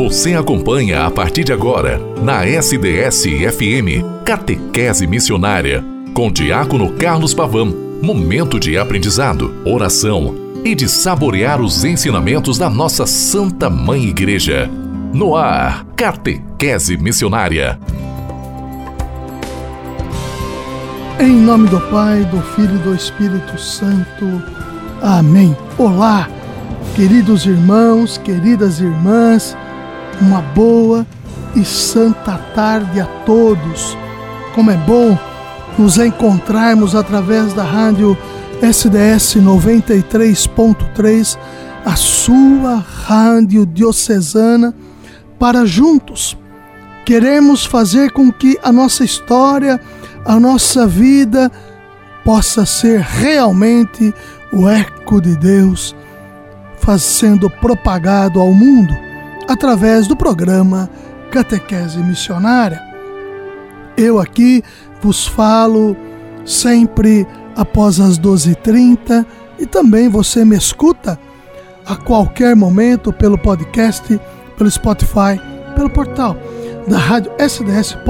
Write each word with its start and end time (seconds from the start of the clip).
Você 0.00 0.34
acompanha 0.34 1.04
a 1.04 1.10
partir 1.10 1.44
de 1.44 1.52
agora, 1.52 2.00
na 2.22 2.46
SDS-FM, 2.46 4.02
Catequese 4.24 5.06
Missionária, 5.06 5.84
com 6.14 6.32
Diácono 6.32 6.94
Carlos 6.94 7.34
Pavão. 7.34 7.66
Momento 8.00 8.58
de 8.58 8.78
aprendizado, 8.78 9.54
oração 9.62 10.34
e 10.64 10.74
de 10.74 10.88
saborear 10.88 11.60
os 11.60 11.84
ensinamentos 11.84 12.56
da 12.56 12.70
nossa 12.70 13.04
Santa 13.06 13.68
Mãe 13.68 14.04
Igreja. 14.04 14.70
No 15.12 15.36
ar, 15.36 15.84
Catequese 15.94 16.96
Missionária. 16.96 17.78
Em 21.20 21.30
nome 21.30 21.68
do 21.68 21.78
Pai, 21.78 22.24
do 22.24 22.40
Filho 22.54 22.76
e 22.76 22.78
do 22.78 22.94
Espírito 22.94 23.60
Santo. 23.60 24.42
Amém. 25.02 25.54
Olá, 25.76 26.26
queridos 26.96 27.44
irmãos, 27.44 28.16
queridas 28.16 28.80
irmãs 28.80 29.54
uma 30.20 30.40
boa 30.40 31.06
e 31.54 31.64
santa 31.64 32.36
tarde 32.54 33.00
a 33.00 33.06
todos. 33.24 33.96
Como 34.54 34.70
é 34.70 34.76
bom 34.76 35.18
nos 35.78 35.98
encontrarmos 35.98 36.94
através 36.94 37.54
da 37.54 37.64
rádio 37.64 38.16
SDS 38.60 39.36
93.3, 39.36 41.38
a 41.84 41.96
sua 41.96 42.84
rádio 43.06 43.64
diocesana, 43.64 44.74
para 45.38 45.64
juntos 45.64 46.36
queremos 47.06 47.64
fazer 47.64 48.12
com 48.12 48.30
que 48.30 48.58
a 48.62 48.70
nossa 48.70 49.02
história, 49.02 49.80
a 50.24 50.38
nossa 50.38 50.86
vida 50.86 51.50
possa 52.24 52.66
ser 52.66 53.00
realmente 53.00 54.14
o 54.52 54.68
eco 54.68 55.20
de 55.20 55.34
Deus, 55.36 55.96
sendo 56.98 57.48
propagado 57.48 58.40
ao 58.40 58.52
mundo 58.52 59.09
através 59.48 60.06
do 60.06 60.16
programa 60.16 60.88
Catequese 61.30 61.98
Missionária. 61.98 62.80
Eu 63.96 64.18
aqui 64.18 64.62
vos 65.00 65.26
falo 65.26 65.96
sempre 66.44 67.26
após 67.56 68.00
as 68.00 68.18
12h30 68.18 69.24
e 69.58 69.66
também 69.66 70.08
você 70.08 70.44
me 70.44 70.56
escuta 70.56 71.18
a 71.86 71.96
qualquer 71.96 72.54
momento 72.54 73.12
pelo 73.12 73.36
podcast, 73.36 74.20
pelo 74.56 74.70
Spotify, 74.70 75.40
pelo 75.76 75.90
portal 75.90 76.36
da 76.88 76.98
rádio 76.98 77.32
sds.com.br. 77.38 78.00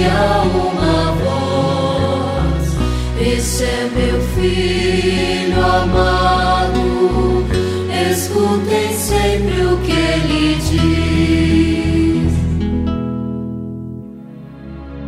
dizia 0.00 0.42
uma 0.54 1.12
voz: 1.12 2.76
Este 3.20 3.64
é 3.64 3.90
meu 3.94 4.20
filho 4.34 5.60
amado, 5.64 7.44
escutem 8.10 8.92
sempre 8.94 9.64
o 9.66 9.76
que 9.78 9.92
ele 9.92 10.56
diz. 10.70 12.32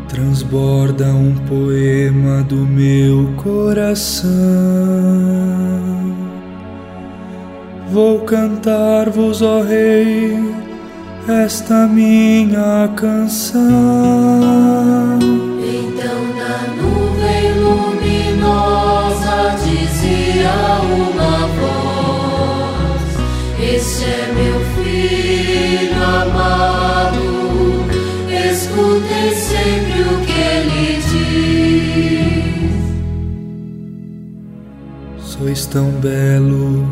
Transborda 0.09 1.07
um 1.07 1.35
poema 1.47 2.43
do 2.43 2.57
meu 2.57 3.33
coração. 3.37 4.31
Vou 7.91 8.21
cantar-vos, 8.21 9.43
ó 9.43 9.63
Rei, 9.63 10.39
esta 11.29 11.87
minha 11.87 12.89
canção. 12.97 13.61
Então 15.61 16.25
na 16.37 16.67
nuvem 16.75 17.53
luminosa 17.61 19.37
dizia 19.63 20.55
uma 20.95 21.47
voz: 21.59 23.11
Este 23.61 24.05
é 24.05 24.33
meu 24.35 24.59
filho 24.75 26.03
amado, 26.03 27.25
escutem 28.51 29.29
sempre 29.35 30.01
o 30.03 30.21
que 30.27 30.33
ele 30.33 30.87
diz. 31.11 31.23
Sois 35.25 35.67
tão 35.67 35.91
belo 36.01 36.87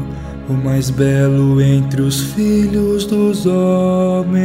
o 0.51 0.55
mais 0.55 0.91
belo 0.91 1.61
entre 1.63 2.03
os 2.03 2.21
filhos 2.21 3.07
dos 3.07 3.47
homens, 3.47 4.37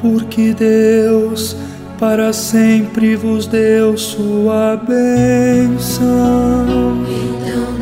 porque 0.00 0.52
Deus 0.52 1.56
para 1.98 2.32
sempre 2.32 3.14
vos 3.14 3.46
deu 3.46 3.96
sua 3.96 4.76
bênção. 4.76 6.04
Então 7.08 7.73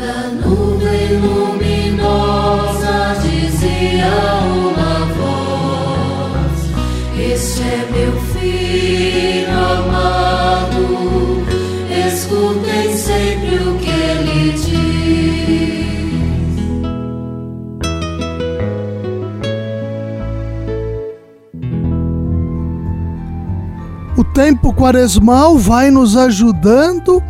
tempo 24.33 24.73
quaresmal 24.73 25.59
vai 25.59 25.91
nos 25.91 26.17
ajudando 26.17 27.23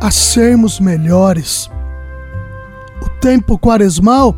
a 0.00 0.10
sermos 0.10 0.78
melhores. 0.78 1.70
O 3.02 3.08
tempo 3.20 3.58
quaresmal, 3.58 4.36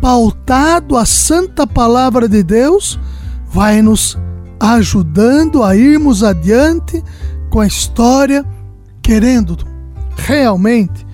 pautado 0.00 0.96
a 0.96 1.04
santa 1.04 1.66
palavra 1.66 2.28
de 2.28 2.42
Deus, 2.42 2.98
vai 3.46 3.82
nos 3.82 4.18
ajudando 4.58 5.62
a 5.62 5.76
irmos 5.76 6.22
adiante 6.22 7.02
com 7.50 7.60
a 7.60 7.66
história, 7.66 8.44
querendo 9.02 9.56
realmente 10.16 11.06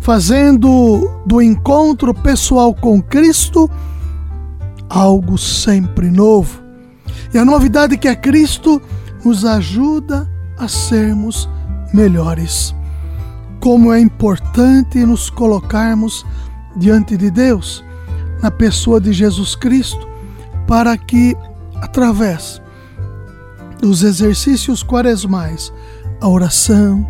fazendo 0.00 1.10
do 1.24 1.40
encontro 1.40 2.12
pessoal 2.12 2.74
com 2.74 3.00
Cristo 3.00 3.70
algo 4.88 5.38
sempre 5.38 6.10
novo. 6.10 6.62
E 7.32 7.38
a 7.38 7.44
novidade 7.44 7.96
que 7.96 8.06
é 8.06 8.14
Cristo 8.14 8.82
nos 9.24 9.44
ajuda 9.44 10.30
a 10.58 10.68
sermos 10.68 11.48
melhores. 11.92 12.74
Como 13.60 13.92
é 13.92 14.00
importante 14.00 15.04
nos 15.06 15.30
colocarmos 15.30 16.24
diante 16.76 17.16
de 17.16 17.30
Deus, 17.30 17.82
na 18.42 18.50
pessoa 18.50 19.00
de 19.00 19.12
Jesus 19.12 19.54
Cristo, 19.54 20.06
para 20.66 20.96
que, 20.98 21.36
através 21.80 22.60
dos 23.80 24.02
exercícios 24.02 24.82
quaresmais, 24.82 25.72
a 26.20 26.28
oração, 26.28 27.06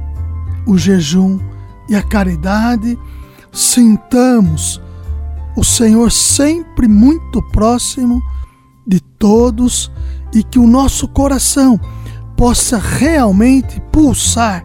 o 0.67 0.79
jejum 0.79 1.41
e 1.89 1.97
a 1.97 2.03
caridade, 2.03 2.99
sintamos 3.53 4.81
o 5.57 5.65
Senhor 5.65 6.11
sempre 6.11 6.89
muito 6.89 7.43
próximo 7.51 8.21
de 8.87 9.01
todos 9.01 9.91
e 10.33 10.43
que 10.43 10.59
o 10.59 10.67
nosso 10.67 11.07
coração 11.09 11.81
possa 12.37 12.79
realmente 12.79 13.81
pulsar 13.93 14.65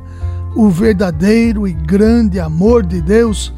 o 0.55 0.69
verdadeiro 0.69 1.67
e 1.67 1.73
grande 1.73 2.39
amor 2.39 2.85
de 2.85 3.01
Deus 3.01 3.53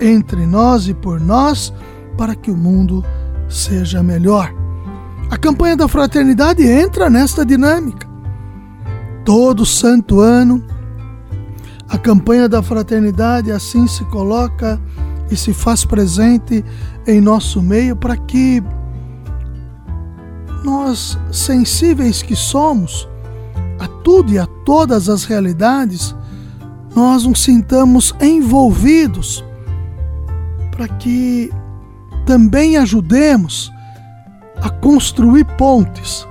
entre 0.00 0.46
nós 0.46 0.86
e 0.88 0.94
por 0.94 1.20
nós, 1.20 1.72
para 2.16 2.34
que 2.34 2.50
o 2.50 2.56
mundo 2.56 3.04
seja 3.48 4.02
melhor. 4.02 4.52
A 5.30 5.36
campanha 5.36 5.76
da 5.76 5.88
fraternidade 5.88 6.66
entra 6.66 7.10
nesta 7.10 7.44
dinâmica. 7.44 8.06
Todo 9.24 9.66
santo 9.66 10.20
ano, 10.20 10.62
a 11.88 11.98
campanha 11.98 12.48
da 12.48 12.62
fraternidade 12.62 13.50
assim 13.50 13.86
se 13.86 14.04
coloca 14.06 14.80
e 15.30 15.36
se 15.36 15.52
faz 15.52 15.84
presente 15.84 16.64
em 17.06 17.20
nosso 17.20 17.62
meio 17.62 17.96
para 17.96 18.16
que 18.16 18.62
nós, 20.64 21.18
sensíveis 21.30 22.22
que 22.22 22.34
somos, 22.34 23.08
a 23.78 23.86
tudo 23.86 24.32
e 24.32 24.38
a 24.38 24.46
todas 24.64 25.08
as 25.08 25.24
realidades, 25.24 26.14
nós 26.94 27.24
nos 27.24 27.42
sintamos 27.42 28.14
envolvidos 28.20 29.44
para 30.70 30.88
que 30.88 31.50
também 32.26 32.76
ajudemos 32.76 33.72
a 34.60 34.68
construir 34.68 35.44
pontes 35.56 36.26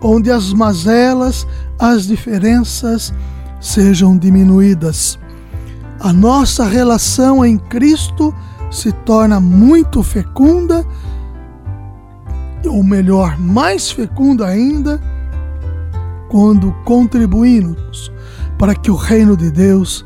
onde 0.00 0.30
as 0.30 0.52
mazelas, 0.52 1.46
as 1.78 2.06
diferenças 2.06 3.12
sejam 3.60 4.16
diminuídas. 4.16 5.18
A 6.00 6.12
nossa 6.12 6.64
relação 6.64 7.44
em 7.44 7.58
Cristo 7.58 8.34
se 8.70 8.92
torna 8.92 9.40
muito 9.40 10.02
fecunda, 10.02 10.86
ou 12.64 12.84
melhor, 12.84 13.38
mais 13.38 13.90
fecunda 13.90 14.46
ainda, 14.46 15.00
quando 16.28 16.72
contribuímos 16.84 18.12
para 18.58 18.74
que 18.74 18.90
o 18.90 18.96
reino 18.96 19.36
de 19.36 19.50
Deus 19.50 20.04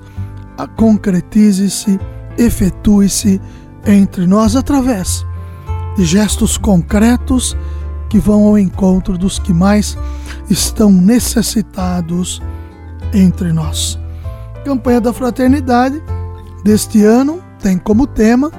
concretize-se, 0.77 1.99
efetue-se 2.39 3.41
entre 3.87 4.27
nós 4.27 4.55
através 4.55 5.27
de 5.97 6.05
gestos 6.05 6.57
concretos 6.57 7.57
que 8.09 8.19
vão 8.19 8.47
ao 8.47 8.59
encontro 8.59 9.17
dos 9.17 9.39
que 9.39 9.53
mais 9.53 9.97
estão 10.49 10.93
necessitados 10.93 12.41
entre 13.13 13.53
nós. 13.53 13.99
A 14.57 14.61
campanha 14.61 15.01
da 15.01 15.13
fraternidade 15.13 16.03
deste 16.63 17.05
ano 17.05 17.43
tem 17.59 17.79
como 17.79 18.07
tema 18.07 18.51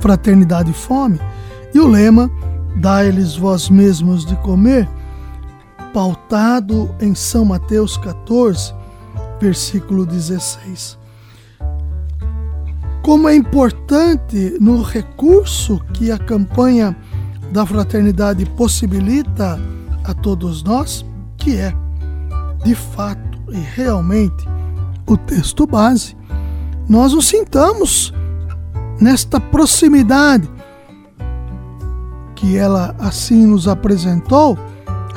Fraternidade 0.00 0.70
e 0.70 0.74
Fome 0.74 1.20
e 1.74 1.80
o 1.80 1.86
lema 1.86 2.30
Dá-lhes 2.76 3.36
vós 3.36 3.70
mesmos 3.70 4.26
de 4.26 4.34
comer, 4.36 4.88
pautado 5.94 6.92
em 7.00 7.14
São 7.14 7.44
Mateus 7.44 7.96
14, 7.96 8.74
versículo 9.40 10.04
16. 10.04 10.98
Como 13.00 13.28
é 13.28 13.36
importante 13.36 14.56
no 14.60 14.82
recurso 14.82 15.80
que 15.92 16.10
a 16.10 16.18
campanha 16.18 16.96
da 17.52 17.64
fraternidade 17.64 18.44
possibilita 18.44 19.56
a 20.02 20.12
todos 20.12 20.64
nós, 20.64 21.06
que 21.36 21.56
é, 21.56 21.72
de 22.64 22.74
fato 22.74 23.38
e 23.52 23.58
realmente, 23.58 24.44
o 25.06 25.16
texto 25.16 25.64
base, 25.64 26.16
nós 26.88 27.12
o 27.12 27.22
sintamos 27.22 28.12
nesta 29.00 29.38
proximidade 29.38 30.50
que 32.34 32.56
ela 32.56 32.96
assim 32.98 33.46
nos 33.46 33.68
apresentou, 33.68 34.58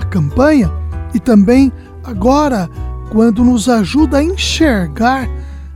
campanha, 0.08 0.72
e 1.14 1.20
também 1.20 1.72
agora 2.04 2.70
quando 3.10 3.44
nos 3.44 3.70
ajuda 3.70 4.18
a 4.18 4.24
enxergar 4.24 5.30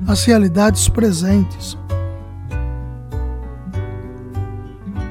as 0.07 0.25
realidades 0.25 0.89
presentes. 0.89 1.78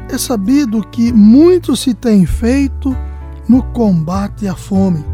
É 0.08 0.19
sabido 0.19 0.82
que 0.82 1.12
muito 1.12 1.76
se 1.76 1.94
tem 1.94 2.26
feito 2.26 2.96
no 3.49 3.62
combate 3.62 4.49
à 4.49 4.56
fome 4.56 5.05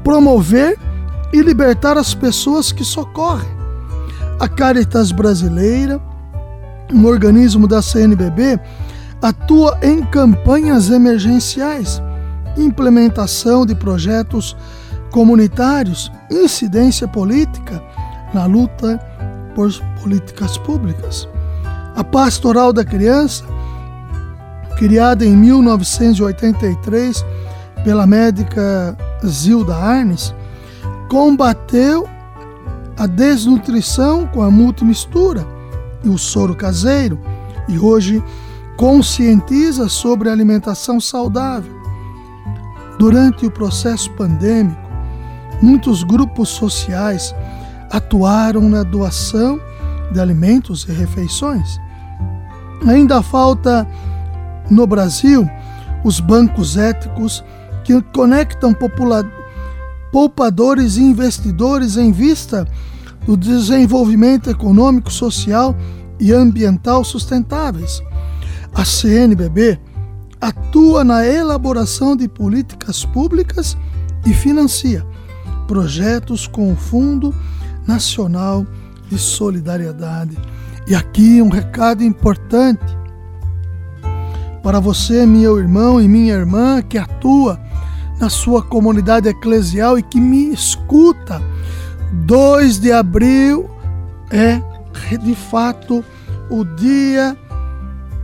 promover 0.03 0.79
e 1.31 1.41
libertar 1.41 1.97
as 1.97 2.13
pessoas 2.13 2.71
que 2.71 2.83
socorrem. 2.83 3.51
A 4.39 4.47
Caritas 4.47 5.11
Brasileira, 5.11 6.01
um 6.91 7.05
organismo 7.05 7.67
da 7.67 7.81
CNBB, 7.81 8.59
atua 9.21 9.77
em 9.81 10.03
campanhas 10.03 10.89
emergenciais, 10.89 12.01
implementação 12.57 13.65
de 13.65 13.73
projetos 13.73 14.55
comunitários, 15.11 16.11
incidência 16.29 17.07
política 17.07 17.81
na 18.33 18.45
luta 18.45 18.99
por 19.55 19.71
políticas 20.01 20.57
públicas. 20.57 21.27
A 21.95 22.03
Pastoral 22.03 22.73
da 22.73 22.83
Criança, 22.83 23.45
criada 24.77 25.23
em 25.23 25.35
1983 25.35 27.23
pela 27.83 28.07
médica 28.07 28.97
Zilda 29.25 29.75
Arnes, 29.75 30.33
combateu 31.07 32.09
a 32.97 33.05
desnutrição 33.05 34.25
com 34.27 34.41
a 34.41 34.49
multimistura 34.49 35.52
e 36.03 36.09
o 36.09 36.17
soro 36.17 36.55
caseiro 36.55 37.19
e 37.67 37.79
hoje 37.79 38.23
conscientiza 38.75 39.87
sobre 39.87 40.29
alimentação 40.29 40.99
saudável. 40.99 41.73
Durante 42.97 43.45
o 43.45 43.51
processo 43.51 44.11
pandêmico, 44.11 44.81
muitos 45.61 46.03
grupos 46.03 46.49
sociais 46.49 47.33
atuaram 47.89 48.67
na 48.69 48.83
doação 48.83 49.59
de 50.11 50.19
alimentos 50.19 50.85
e 50.87 50.91
refeições. 50.91 51.79
Ainda 52.87 53.21
falta 53.21 53.87
no 54.69 54.85
Brasil 54.85 55.49
os 56.03 56.19
bancos 56.19 56.75
éticos 56.77 57.43
que 57.83 58.01
conectam 58.13 58.75
poupadores 60.11 60.97
e 60.97 61.01
investidores 61.01 61.97
em 61.97 62.11
vista 62.11 62.67
do 63.25 63.37
desenvolvimento 63.37 64.49
econômico, 64.49 65.11
social 65.11 65.75
e 66.19 66.31
ambiental 66.31 67.03
sustentáveis. 67.03 68.01
A 68.73 68.83
CNBB 68.83 69.79
atua 70.41 71.03
na 71.03 71.25
elaboração 71.25 72.15
de 72.15 72.27
políticas 72.27 73.05
públicas 73.05 73.77
e 74.25 74.33
financia 74.33 75.05
projetos 75.67 76.47
com 76.47 76.71
o 76.71 76.75
Fundo 76.75 77.33
Nacional 77.87 78.65
de 79.09 79.17
Solidariedade. 79.17 80.37
E 80.87 80.95
aqui 80.95 81.41
um 81.41 81.49
recado 81.49 82.03
importante 82.03 82.83
para 84.61 84.79
você, 84.79 85.25
meu 85.25 85.59
irmão 85.59 86.01
e 86.01 86.07
minha 86.07 86.33
irmã, 86.33 86.81
que 86.81 86.97
atua 86.97 87.59
na 88.19 88.29
sua 88.29 88.61
comunidade 88.61 89.27
eclesial 89.27 89.97
e 89.97 90.03
que 90.03 90.19
me 90.19 90.53
escuta 90.53 91.41
2 92.13 92.79
de 92.79 92.91
abril 92.91 93.69
é 94.31 94.61
de 95.17 95.35
fato 95.35 96.03
o 96.49 96.63
dia 96.63 97.37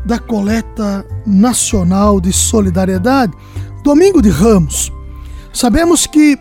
da 0.05 0.17
coleta 0.17 1.05
nacional 1.25 2.21
de 2.21 2.31
solidariedade, 2.31 3.33
domingo 3.83 4.21
de 4.21 4.29
Ramos. 4.29 4.91
Sabemos 5.51 6.07
que 6.07 6.37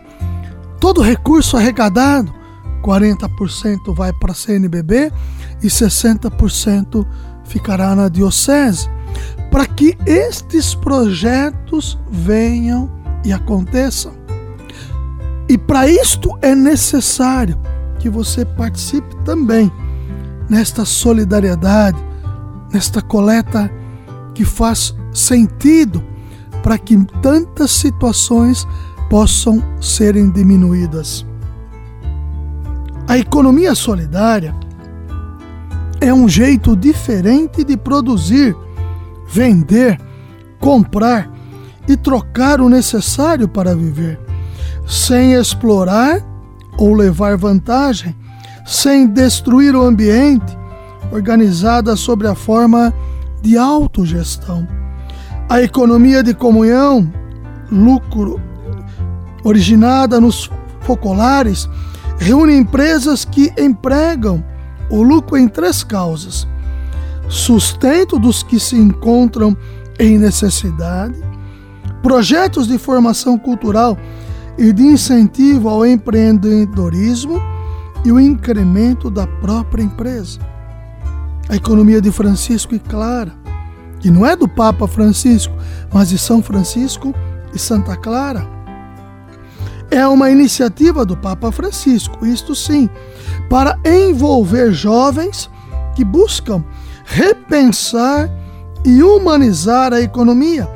todo 0.80 1.02
recurso 1.02 1.56
arrecadado, 1.56 2.32
40% 2.82 3.94
vai 3.94 4.12
para 4.12 4.32
a 4.32 4.34
CNBB 4.34 5.12
e 5.62 5.66
60% 5.66 7.06
ficará 7.44 7.94
na 7.94 8.08
diocese, 8.08 8.88
para 9.50 9.66
que 9.66 9.96
estes 10.06 10.74
projetos 10.74 11.98
venham 12.10 12.90
e 13.24 13.32
aconteçam. 13.32 14.17
E 15.48 15.56
para 15.56 15.88
isto 15.88 16.36
é 16.42 16.54
necessário 16.54 17.58
que 17.98 18.10
você 18.10 18.44
participe 18.44 19.16
também 19.24 19.72
nesta 20.48 20.84
solidariedade, 20.84 21.98
nesta 22.72 23.00
coleta 23.00 23.70
que 24.34 24.44
faz 24.44 24.94
sentido 25.12 26.04
para 26.62 26.76
que 26.76 27.02
tantas 27.22 27.70
situações 27.70 28.68
possam 29.08 29.62
serem 29.80 30.30
diminuídas. 30.30 31.24
A 33.06 33.16
economia 33.16 33.74
solidária 33.74 34.54
é 35.98 36.12
um 36.12 36.28
jeito 36.28 36.76
diferente 36.76 37.64
de 37.64 37.74
produzir, 37.74 38.54
vender, 39.26 39.98
comprar 40.60 41.32
e 41.88 41.96
trocar 41.96 42.60
o 42.60 42.68
necessário 42.68 43.48
para 43.48 43.74
viver 43.74 44.28
sem 44.88 45.34
explorar 45.34 46.22
ou 46.78 46.94
levar 46.94 47.36
vantagem, 47.36 48.16
sem 48.66 49.06
destruir 49.06 49.76
o 49.76 49.82
ambiente 49.82 50.56
organizada 51.12 51.94
sobre 51.94 52.26
a 52.26 52.34
forma 52.34 52.92
de 53.42 53.58
autogestão. 53.58 54.66
A 55.48 55.60
economia 55.60 56.22
de 56.22 56.32
comunhão, 56.32 57.12
lucro, 57.70 58.40
originada 59.44 60.18
nos 60.20 60.50
focolares, 60.80 61.68
reúne 62.18 62.56
empresas 62.56 63.24
que 63.24 63.52
empregam 63.58 64.42
o 64.90 65.02
lucro 65.02 65.36
em 65.36 65.48
três 65.48 65.84
causas: 65.84 66.46
sustento 67.28 68.18
dos 68.18 68.42
que 68.42 68.58
se 68.58 68.76
encontram 68.76 69.56
em 69.98 70.18
necessidade, 70.18 71.14
projetos 72.02 72.66
de 72.66 72.78
formação 72.78 73.38
cultural 73.38 73.98
e 74.58 74.72
de 74.72 74.82
incentivo 74.82 75.68
ao 75.68 75.86
empreendedorismo 75.86 77.40
e 78.04 78.10
o 78.10 78.18
incremento 78.18 79.08
da 79.08 79.26
própria 79.26 79.82
empresa. 79.82 80.40
A 81.48 81.56
economia 81.56 82.00
de 82.00 82.10
Francisco 82.10 82.74
e 82.74 82.78
Clara, 82.78 83.32
que 84.00 84.10
não 84.10 84.26
é 84.26 84.36
do 84.36 84.48
Papa 84.48 84.86
Francisco, 84.88 85.54
mas 85.92 86.08
de 86.08 86.18
São 86.18 86.42
Francisco 86.42 87.14
e 87.54 87.58
Santa 87.58 87.96
Clara, 87.96 88.46
é 89.90 90.06
uma 90.06 90.30
iniciativa 90.30 91.04
do 91.04 91.16
Papa 91.16 91.50
Francisco, 91.50 92.26
isto 92.26 92.54
sim, 92.54 92.90
para 93.48 93.78
envolver 93.84 94.72
jovens 94.72 95.48
que 95.94 96.04
buscam 96.04 96.62
repensar 97.04 98.30
e 98.84 99.02
humanizar 99.02 99.92
a 99.92 100.00
economia 100.00 100.68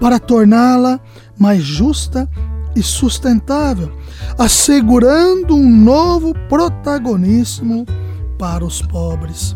para 0.00 0.18
torná-la 0.18 0.98
mais 1.38 1.62
justa 1.62 2.28
e 2.74 2.82
sustentável, 2.82 3.92
assegurando 4.38 5.54
um 5.54 5.68
novo 5.68 6.34
protagonismo 6.48 7.86
para 8.38 8.64
os 8.64 8.80
pobres. 8.82 9.54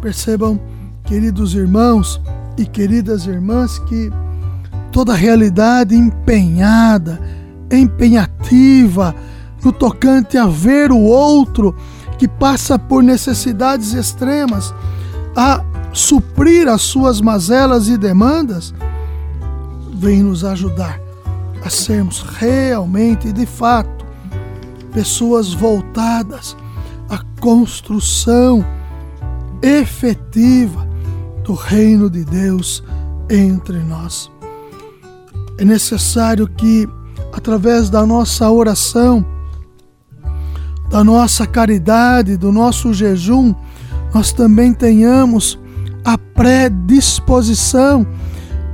Percebam, 0.00 0.60
queridos 1.04 1.54
irmãos 1.54 2.20
e 2.56 2.66
queridas 2.66 3.26
irmãs, 3.26 3.78
que 3.80 4.10
toda 4.92 5.14
realidade 5.14 5.94
empenhada, 5.94 7.20
empenhativa 7.70 9.14
no 9.64 9.72
tocante 9.72 10.36
a 10.36 10.46
ver 10.46 10.92
o 10.92 11.00
outro 11.00 11.74
que 12.18 12.28
passa 12.28 12.78
por 12.78 13.02
necessidades 13.02 13.94
extremas, 13.94 14.74
a 15.36 15.64
suprir 15.92 16.68
as 16.68 16.82
suas 16.82 17.20
mazelas 17.20 17.88
e 17.88 17.96
demandas, 17.96 18.74
vem 19.94 20.22
nos 20.22 20.44
ajudar 20.44 21.07
a 21.68 21.70
sermos 21.70 22.22
realmente, 22.22 23.30
de 23.30 23.44
fato, 23.44 24.06
pessoas 24.90 25.52
voltadas 25.52 26.56
à 27.10 27.20
construção 27.42 28.64
efetiva 29.60 30.88
do 31.44 31.52
reino 31.52 32.08
de 32.08 32.24
Deus 32.24 32.82
entre 33.28 33.80
nós. 33.80 34.30
É 35.58 35.64
necessário 35.64 36.48
que, 36.48 36.88
através 37.34 37.90
da 37.90 38.06
nossa 38.06 38.50
oração, 38.50 39.22
da 40.88 41.04
nossa 41.04 41.46
caridade, 41.46 42.38
do 42.38 42.50
nosso 42.50 42.94
jejum, 42.94 43.54
nós 44.14 44.32
também 44.32 44.72
tenhamos 44.72 45.58
a 46.02 46.16
predisposição 46.16 48.06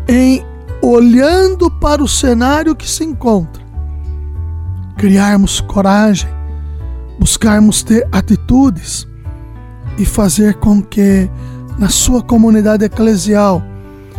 em 0.06 0.53
olhando 0.84 1.70
para 1.70 2.02
o 2.02 2.08
cenário 2.08 2.76
que 2.76 2.88
se 2.88 3.04
encontra, 3.04 3.62
criarmos 4.96 5.60
coragem, 5.60 6.28
buscarmos 7.18 7.82
ter 7.82 8.06
atitudes 8.12 9.06
e 9.96 10.04
fazer 10.04 10.54
com 10.54 10.82
que 10.82 11.30
na 11.78 11.88
sua 11.88 12.22
comunidade 12.22 12.84
eclesial 12.84 13.62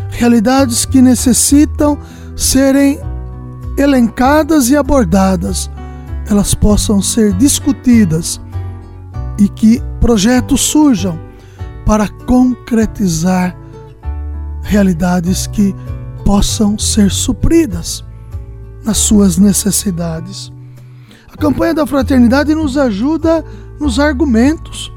realidades 0.09 0.85
que 0.85 1.01
necessitam 1.01 1.97
serem 2.35 2.99
elencadas 3.77 4.69
e 4.69 4.77
abordadas, 4.77 5.69
elas 6.29 6.53
possam 6.53 7.01
ser 7.01 7.33
discutidas 7.33 8.41
e 9.37 9.47
que 9.49 9.81
projetos 9.99 10.61
surjam 10.61 11.19
para 11.85 12.07
concretizar 12.07 13.55
realidades 14.63 15.45
que 15.45 15.75
possam 16.25 16.77
ser 16.77 17.11
supridas 17.11 18.03
nas 18.83 18.97
suas 18.97 19.37
necessidades. 19.37 20.51
A 21.31 21.37
campanha 21.37 21.75
da 21.75 21.85
fraternidade 21.85 22.55
nos 22.55 22.77
ajuda 22.77 23.45
nos 23.79 23.99
argumentos. 23.99 24.91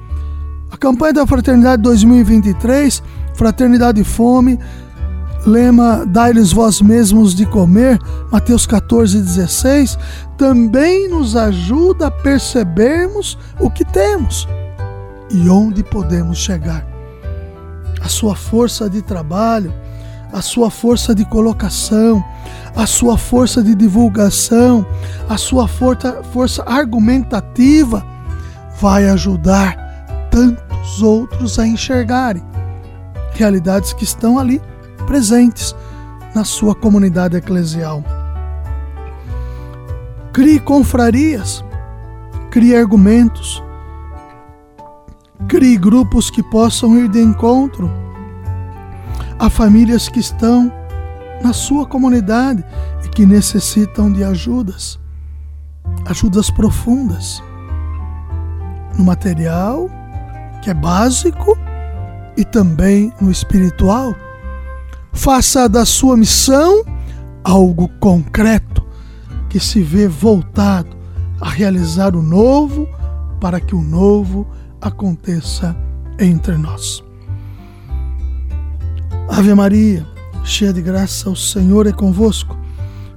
A 0.71 0.77
campanha 0.77 1.13
da 1.13 1.27
fraternidade 1.27 1.83
2023, 1.83 3.03
Fraternidade 3.35 4.01
e 4.01 4.05
Fome, 4.05 4.59
lema 5.47 6.07
Dai-lhes 6.07 6.53
vós 6.53 6.81
mesmos 6.81 7.35
de 7.35 7.45
comer, 7.45 7.99
Mateus 8.33 8.67
14, 8.67 9.21
16, 9.21 9.99
também 10.37 11.09
nos 11.09 11.37
ajuda 11.37 12.07
a 12.07 12.11
percebermos 12.11 13.39
o 13.61 13.71
que 13.71 13.85
temos 13.85 14.49
e 15.31 15.49
onde 15.49 15.83
podemos 15.83 16.39
chegar. 16.39 16.87
A 18.01 18.09
sua 18.09 18.35
força 18.37 18.89
de 18.89 19.03
trabalho, 19.03 19.73
a 20.33 20.43
sua 20.43 20.71
força 20.71 21.15
de 21.15 21.25
colocação, 21.25 22.23
a 22.77 22.87
sua 22.87 23.17
força 23.17 23.63
de 23.63 23.75
divulgação, 23.75 24.87
a 25.29 25.37
sua 25.37 25.67
força, 25.67 26.23
força 26.33 26.63
argumentativa 26.65 28.05
vai 28.81 29.09
ajudar 29.09 29.77
tantos 30.31 31.03
outros 31.03 31.59
a 31.59 31.67
enxergarem 31.67 32.43
realidades 33.33 33.93
que 33.93 34.05
estão 34.05 34.39
ali 34.39 34.61
presentes 35.07 35.75
na 36.35 36.45
sua 36.45 36.75
comunidade 36.75 37.37
eclesial. 37.37 38.05
Crie 40.33 40.61
confrarias, 40.61 41.65
crie 42.51 42.77
argumentos, 42.77 43.63
crie 45.49 45.77
grupos 45.77 46.31
que 46.31 46.43
possam 46.43 46.97
ir 46.97 47.09
de 47.09 47.21
encontro 47.21 47.91
a 49.39 49.49
famílias 49.49 50.09
que 50.09 50.21
estão 50.21 50.73
na 51.43 51.53
sua 51.53 51.87
comunidade 51.87 52.65
e 53.05 53.09
que 53.09 53.25
necessitam 53.25 54.13
de 54.13 54.25
ajudas, 54.25 54.99
ajudas 56.07 56.51
profundas, 56.51 57.43
no 58.97 59.05
material, 59.05 59.89
que 60.63 60.71
é 60.71 60.75
básico, 60.75 61.57
e 62.37 62.45
também 62.45 63.13
no 63.21 63.31
espiritual. 63.31 64.15
Faça 65.13 65.69
da 65.69 65.85
sua 65.85 66.17
missão 66.17 66.85
algo 67.43 67.89
concreto 67.99 68.87
que 69.49 69.59
se 69.59 69.83
vê 69.83 70.07
voltado 70.07 70.97
a 71.41 71.49
realizar 71.49 72.15
o 72.15 72.23
novo 72.23 72.89
para 73.41 73.61
que 73.61 73.75
o 73.75 73.83
novo 73.83 74.47
aconteça 74.81 75.77
entre 76.19 76.57
nós. 76.57 77.08
Ave 79.29 79.55
Maria, 79.55 80.07
cheia 80.43 80.73
de 80.73 80.81
graça, 80.81 81.29
o 81.31 81.37
Senhor 81.37 81.87
é 81.87 81.93
convosco. 81.93 82.57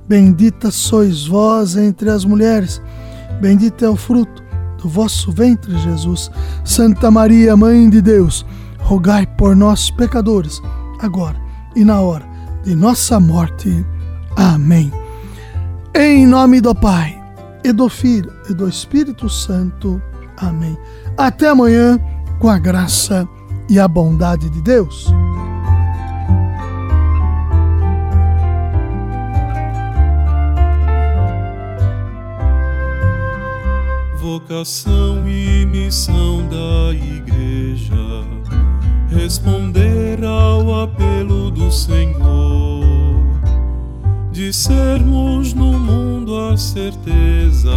Bendita 0.08 0.70
sois 0.70 1.26
vós 1.26 1.78
entre 1.78 2.10
as 2.10 2.26
mulheres, 2.26 2.82
bendito 3.40 3.86
é 3.86 3.90
o 3.90 3.96
fruto 3.96 4.44
do 4.82 4.90
vosso 4.90 5.32
ventre, 5.32 5.78
Jesus. 5.80 6.30
Santa 6.66 7.10
Maria, 7.10 7.56
Mãe 7.56 7.90
de 7.90 8.02
Deus, 8.02 8.46
rogai 8.80 9.26
por 9.26 9.56
nós, 9.56 9.90
pecadores, 9.90 10.62
agora 11.00 11.40
e 11.76 11.84
na 11.84 12.00
hora 12.02 12.26
de 12.64 12.76
nossa 12.76 13.20
morte. 13.20 13.86
Amém. 14.36 14.92
Em 15.96 16.26
nome 16.26 16.62
do 16.62 16.74
Pai, 16.76 17.22
e 17.64 17.72
do 17.72 17.90
Filho, 17.90 18.32
e 18.50 18.54
do 18.54 18.68
Espírito 18.68 19.30
Santo. 19.30 20.02
Amém. 20.38 20.78
Até 21.18 21.50
amanhã, 21.50 22.00
com 22.40 22.50
a 22.50 22.58
graça 22.58 23.28
e 23.70 23.80
a 23.80 23.88
bondade 23.88 24.50
de 24.50 24.62
Deus. 24.62 25.14
Vocação 34.52 35.26
e 35.30 35.66
missão 35.66 36.46
da 36.50 36.94
Igreja, 36.94 37.96
responder 39.10 40.22
ao 40.26 40.84
apelo 40.84 41.50
do 41.50 41.72
Senhor, 41.72 42.20
de 44.30 44.52
sermos 44.52 45.54
no 45.54 45.80
mundo 45.80 46.38
a 46.38 46.58
certeza 46.58 47.72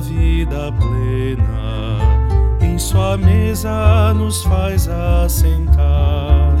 vida 0.00 0.72
plena, 0.72 1.98
em 2.60 2.78
sua 2.78 3.16
mesa 3.16 4.14
nos 4.14 4.42
faz 4.42 4.88
assentar 4.88 6.56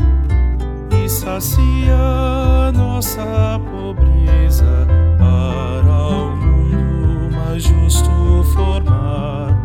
e 0.92 1.08
sacia 1.08 2.70
nossa 2.74 3.60
pobreza 3.70 4.86
para 5.18 5.90
o 5.90 6.36
mundo 6.36 7.34
mais 7.34 7.62
justo 7.62 8.10
formar. 8.52 9.56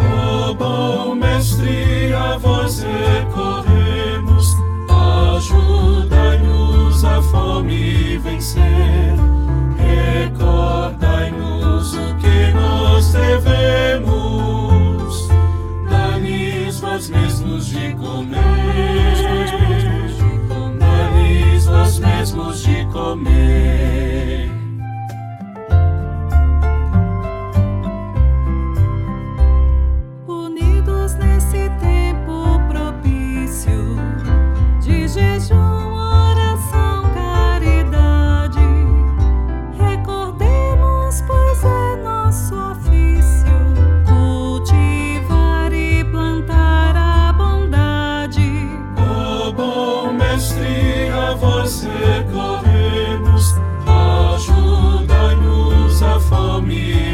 Ó 0.00 0.50
oh, 0.50 0.54
bom 0.54 1.14
mestre, 1.14 2.12
a 2.12 2.36
vós 2.36 2.82
recorremos, 2.82 4.56
ajuda-nos 5.36 7.04
a 7.04 7.22
fome 7.22 8.18
vencer. 8.18 9.19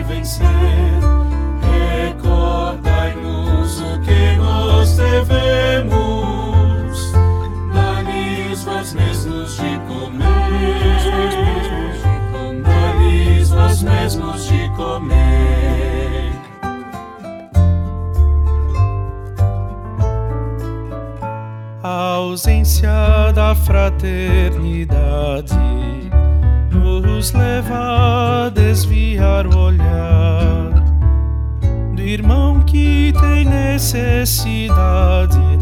vencer. 0.06 0.46
Recordai-nos 1.98 3.80
o 3.80 4.00
que 4.00 4.36
nós 4.36 4.96
devemos, 4.96 5.92
dá-lhes 7.74 8.64
vós 8.64 8.94
mesmos 8.94 9.56
de 9.56 9.78
comer, 9.88 10.30
dá-lhes 12.62 13.50
vós 13.50 13.82
mesmos 13.82 14.46
de 14.46 14.70
comer. 14.76 15.26
A 21.82 22.14
ausência 22.16 23.32
da 23.34 23.54
fraternidade 23.54 25.54
nos 26.72 27.32
leva 27.32 28.46
a 28.46 28.50
desviar 28.50 28.95
desviar 29.16 29.46
o 29.46 29.58
olhar 29.58 30.70
do 31.94 32.02
irmão 32.02 32.62
que 32.64 33.14
tem 33.18 33.46
necessidade. 33.46 35.55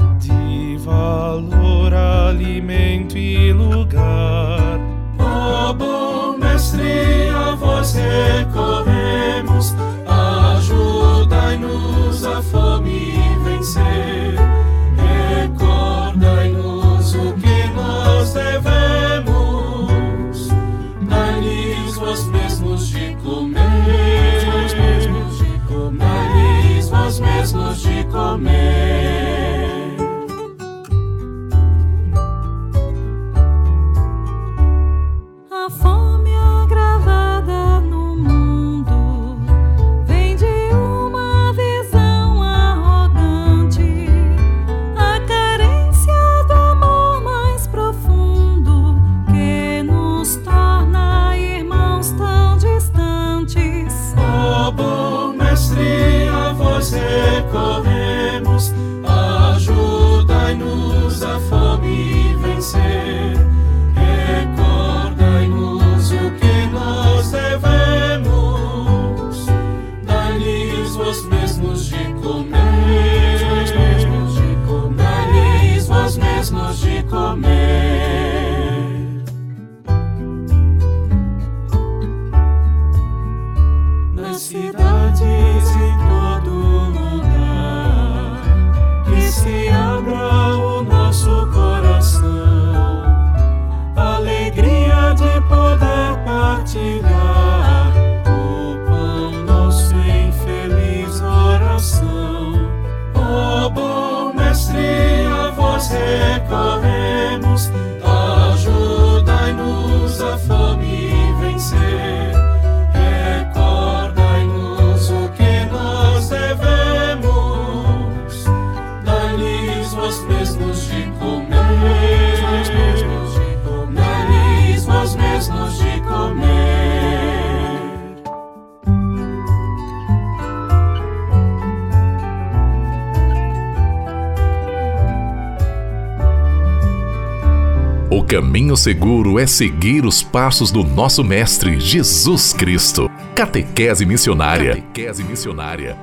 caminho 138.34 138.76
seguro 138.76 139.38
é 139.38 139.46
seguir 139.46 140.04
os 140.04 140.20
passos 140.20 140.72
do 140.72 140.82
nosso 140.82 141.22
Mestre 141.22 141.78
Jesus 141.78 142.52
Cristo. 142.52 143.08
Catequese 143.32 144.04
Missionária. 144.04 144.74
Catequese 144.74 145.22
Missionária. 145.22 145.96